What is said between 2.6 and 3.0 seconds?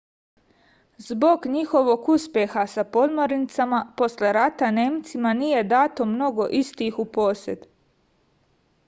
sa